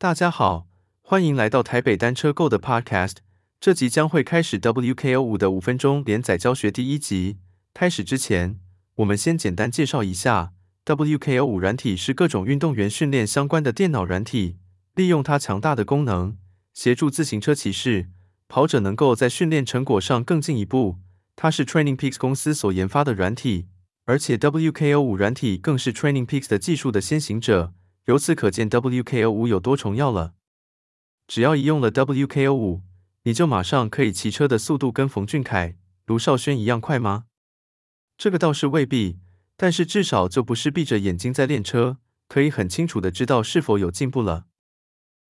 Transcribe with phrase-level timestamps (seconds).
[0.00, 0.66] 大家好，
[1.02, 3.16] 欢迎来到台北单车 Go 的 Podcast。
[3.60, 7.36] 这集将会开始 WKO 五的五分钟连载教学第一集。
[7.74, 8.58] 开始之前，
[8.94, 10.54] 我们先简单介绍一下
[10.86, 14.56] WKO 五软体是各种运动员训练相关的电脑软体，
[14.94, 16.38] 利用它强大的功能，
[16.72, 18.08] 协助自行车骑士、
[18.48, 20.96] 跑者能够在训练成果上更进一步。
[21.36, 23.66] 它是 TrainingPeaks 公司所研发的软体。
[24.06, 27.74] 而且 WKO 五软体更是 TrainingPeaks 的技术的先行者，
[28.10, 30.34] 由此可见 WKO 五有多重要了。
[31.28, 32.82] 只要一用了 WKO 五，
[33.22, 35.76] 你就马上可以骑车的速度跟冯俊凯、
[36.06, 37.26] 卢少轩一样快吗？
[38.18, 39.20] 这个倒是未必，
[39.56, 44.46] 但是至少就不是闭着眼睛在练车，可以很清楚的知道是否有进步了。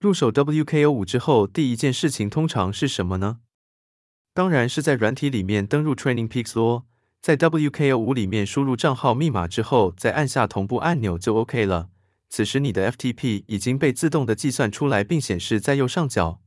[0.00, 3.40] 入手 WKO 五之后，第一件事情通常是什么呢？
[4.32, 6.86] 当然是在软体里面登入 TrainingPeaks 咯。
[7.20, 11.90] 在 WKO 五里面输入账号密码之后，再按下同步按钮就 OK 了。
[12.34, 16.40] 此时你的 FTP 已经被自动的计算出来，并显示在右上角。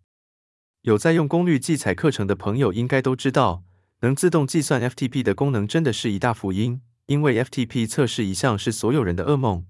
[0.81, 3.63] 有在用功率计踩课程的朋友应该都知道，
[3.99, 9.67] 能自动计算 FTP 的功能真的是一大福音，因为 FTP 测试一向是所有人的噩梦。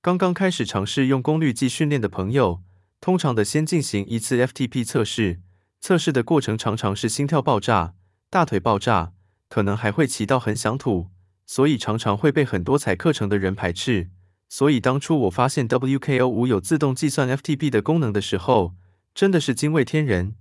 [0.00, 2.64] 刚刚开始尝试用功率计训练的朋友，
[3.00, 5.40] 通常的先进行一次 FTP 测试，
[5.80, 7.94] 测试的过程常常是心跳爆炸、
[8.28, 9.12] 大腿爆炸。
[9.48, 11.10] 可能还会骑到很想吐，
[11.46, 14.10] 所以常常会被很多踩课程的人排斥。
[14.52, 18.74] 所以当初我发现 WKO 五有自动计算 FTP 的功能的时候，
[19.14, 20.36] 真的是惊为天人。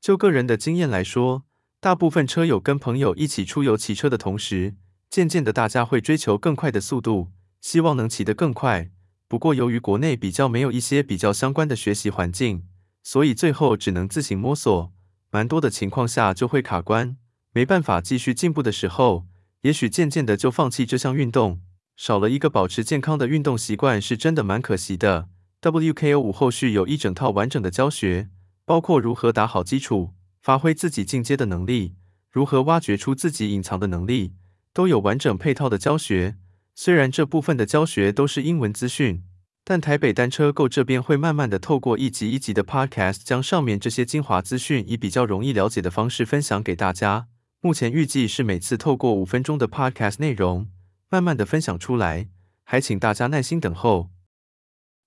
[0.00, 1.44] 就个人的经验来说，
[1.80, 4.74] 大部分车友跟朋友一起出游骑车的同时，
[5.10, 8.90] 渐渐的大家会追求更快的速度，希望能骑得更快。
[9.28, 12.66] 不过由于国内比较没有一些比较相关的学习环境，
[13.02, 14.90] 所以最后只能自行摸索，
[15.30, 17.18] 蛮多的情况下就会卡关。
[17.52, 19.26] 没办法继续进步的时候，
[19.60, 21.60] 也许渐渐的就放弃这项运动，
[22.00, 25.28] 少了一个保持健康的运动习惯，是真的蛮可惜的。
[25.60, 28.30] WKO 五后续有一整套完整的教学，
[28.64, 31.96] 包括如何打好基础，发挥自己进阶的能力，
[32.30, 34.32] 如何挖掘出自己隐藏的能力，
[34.72, 36.36] 都有完整配套的教学。
[36.74, 39.22] 虽然这部分的教学都是英文资讯，
[39.62, 47.26] 但台北单车购这边会慢慢的透过一集一集的 Podcast，将上面这些精华资讯以比较容易了解的方式分享给大家。
[47.60, 50.68] 目前预计是每次透过五分钟的 Podcast 内容，
[51.12, 52.28] 慢慢的分享出来，
[52.62, 54.10] 还请大家耐心等候。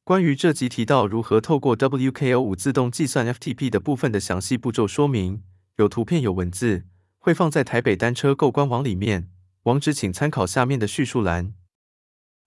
[0.03, 5.43] 关于这集提到如何透过 WKO 五自动计算 FTP 的部分的详细步骤说明，
[5.77, 6.83] 有图片有文字，
[7.19, 9.29] 会放在台北单车购官网里面，
[9.63, 11.53] 网址请参考下面的叙述栏。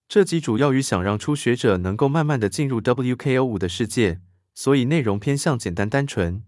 [0.07, 4.21] 这集主要与想让初学者能够慢慢的进入 WKO 五的世界，
[4.53, 6.45] 所以内容偏向简单单纯。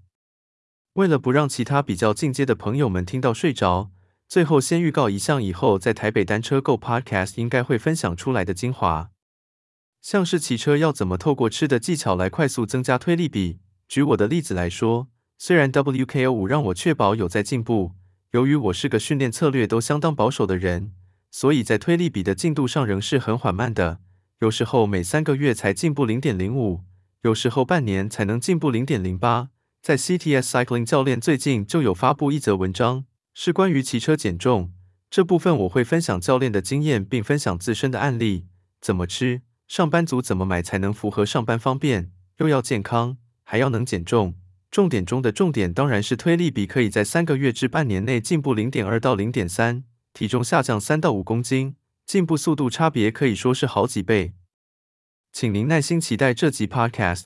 [0.92, 3.90] 为了不让其他比较进阶的朋友们听到睡着，
[4.28, 9.08] 最后先预告一项以后在台北单车 Go Podcast 应该会分享出来的精华，
[10.02, 13.60] 像是骑车要怎么透过吃的技巧来快速增加推力比。
[13.88, 15.08] 举我的例子来说，
[15.38, 17.92] 虽然 WKO 五让我确保有在进步，
[18.32, 20.92] 由于我是个训练策略都相当保守的人，
[21.30, 24.00] 所以在推力比的进度上仍是很缓慢的，
[24.40, 26.82] 有时候每三个月才进步零点零五，
[27.22, 29.48] 有时候半年才能进步零点零八。
[29.80, 33.06] 在 CTS Cycling 教练最近就有发布一则文章，
[33.40, 34.72] 是关于骑车减重
[35.08, 38.48] 这部分，我会分享教练的经验，并分享自身的案例，
[38.80, 44.34] 怎么吃，上班族怎么买才能符合上班方便，又要健康，还要能减重。
[44.72, 54.34] 重点中的重点当然是推力比可以在三个月至半年内进步零点二到零点三，体重下降三到五公斤，进步速度差别可以说是好几倍。
[55.32, 57.22] 请您耐心期待这集 Podcast。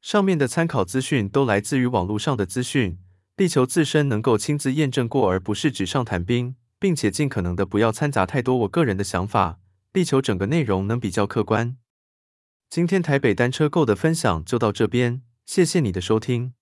[0.00, 2.98] 上面的参考资讯都来自于网络上的资讯，
[3.38, 9.60] 力求自身能够亲自验证过，而不是纸上谈兵，并且尽可能的不要掺杂太多我个人的想法，
[9.92, 11.76] 力求整个内容能比较客观。
[12.68, 16.57] 今天台北单车购的分享就到这边，谢谢你的收听。